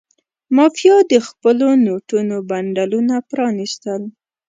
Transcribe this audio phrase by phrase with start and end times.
[0.55, 4.01] مافیا د خپلو نوټونو بنډلونه پرانستل.